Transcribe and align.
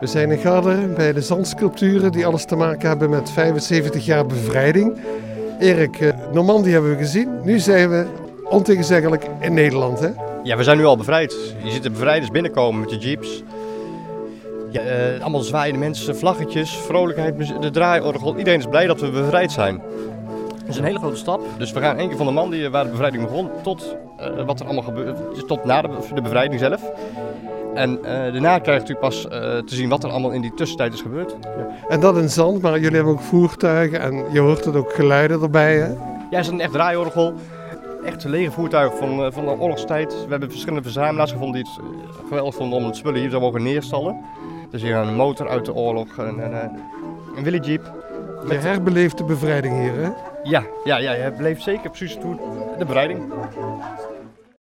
We 0.00 0.06
zijn 0.06 0.30
in 0.30 0.38
Garderen 0.38 0.94
bij 0.94 1.12
de 1.12 1.20
zandsculpturen 1.20 2.12
die 2.12 2.26
alles 2.26 2.44
te 2.44 2.56
maken 2.56 2.88
hebben 2.88 3.10
met 3.10 3.30
75 3.30 4.04
jaar 4.04 4.26
bevrijding. 4.26 4.98
Erik, 5.60 6.00
eh, 6.00 6.12
Normandie 6.32 6.72
hebben 6.72 6.90
we 6.90 6.96
gezien. 6.96 7.40
Nu 7.44 7.58
zijn 7.58 7.90
we 7.90 8.06
ontegenzeggelijk 8.48 9.26
in 9.40 9.54
Nederland. 9.54 10.00
Hè? 10.00 10.08
Ja, 10.42 10.56
we 10.56 10.62
zijn 10.62 10.76
nu 10.76 10.84
al 10.84 10.96
bevrijd. 10.96 11.54
Je 11.62 11.70
ziet 11.70 11.82
de 11.82 11.90
bevrijders 11.90 12.30
binnenkomen 12.30 12.80
met 12.80 12.88
de 12.88 12.96
jeeps. 12.96 13.42
Ja, 14.70 14.80
eh, 14.80 15.20
allemaal 15.20 15.40
zwaaiende 15.40 15.78
mensen, 15.78 16.16
vlaggetjes, 16.16 16.76
vrolijkheid, 16.76 17.62
de 17.62 17.70
draaiorgel. 17.70 18.38
Iedereen 18.38 18.58
is 18.58 18.66
blij 18.66 18.86
dat 18.86 19.00
we 19.00 19.10
bevrijd 19.10 19.52
zijn. 19.52 19.82
Dat 20.58 20.68
is 20.68 20.76
een 20.76 20.84
hele 20.84 20.98
grote 20.98 21.16
stap. 21.16 21.40
Dus 21.58 21.72
we 21.72 21.80
gaan 21.80 21.96
één 21.96 22.08
keer 22.08 22.16
van 22.16 22.26
de 22.26 22.32
man 22.32 22.50
die, 22.50 22.68
waar 22.68 22.84
de 22.84 22.90
bevrijding 22.90 23.22
begon 23.22 23.50
tot 23.62 23.96
eh, 24.18 24.44
wat 24.46 24.60
er 24.60 24.66
allemaal 24.66 24.84
gebeurt. 24.84 25.46
Tot 25.46 25.64
na 25.64 25.82
de, 25.82 25.88
de 26.14 26.22
bevrijding 26.22 26.60
zelf. 26.60 26.82
En 27.76 28.04
eh, 28.04 28.32
daarna 28.32 28.58
krijgt 28.58 28.88
u 28.88 28.94
pas 28.94 29.28
eh, 29.28 29.30
te 29.58 29.74
zien 29.74 29.88
wat 29.88 30.04
er 30.04 30.10
allemaal 30.10 30.30
in 30.30 30.40
die 30.40 30.54
tussentijd 30.54 30.92
is 30.92 31.00
gebeurd. 31.00 31.36
En 31.88 32.00
dat 32.00 32.16
in 32.16 32.30
zand, 32.30 32.62
maar 32.62 32.78
jullie 32.78 32.96
hebben 32.96 33.12
ook 33.12 33.20
voertuigen 33.20 34.00
en 34.00 34.24
je 34.32 34.40
hoort 34.40 34.64
het 34.64 34.76
ook 34.76 34.92
geluiden 34.92 35.42
erbij. 35.42 35.76
Hè? 35.76 35.94
Ja, 36.30 36.38
is 36.38 36.48
een 36.48 36.60
echt 36.60 36.72
draaiorgel. 36.72 37.34
Echt 38.04 38.24
lege 38.24 38.50
voertuigen 38.50 38.98
van, 38.98 39.24
eh, 39.24 39.32
van 39.32 39.44
de 39.44 39.50
oorlogstijd. 39.50 40.12
We 40.12 40.30
hebben 40.30 40.50
verschillende 40.50 40.82
verzamelaars 40.82 41.32
gevonden 41.32 41.62
die 41.62 41.72
het 41.72 41.82
geweldig 42.28 42.54
vonden 42.54 42.78
om 42.78 42.84
het 42.84 42.96
spullen 42.96 43.20
hier 43.20 43.30
zo 43.30 43.40
mogen 43.40 43.62
neerstallen. 43.62 44.20
Dus 44.70 44.82
hier 44.82 44.94
een 44.94 45.14
motor 45.14 45.48
uit 45.48 45.64
de 45.64 45.74
oorlog, 45.74 46.16
een, 46.16 46.38
een, 46.38 46.54
een, 47.36 47.42
Willy 47.42 47.58
Jeep. 47.58 47.92
Je 48.48 48.54
herbeleeft 48.54 49.18
de 49.18 49.24
bevrijding 49.24 49.80
hier. 49.80 49.94
Hè? 49.94 50.10
Ja, 50.42 50.62
ja, 50.84 50.96
ja, 50.96 51.12
je 51.12 51.32
beleeft 51.36 51.62
zeker 51.62 51.90
precies 51.90 52.16
toe 52.20 52.36
de 52.78 52.84
bevrijding. 52.84 53.32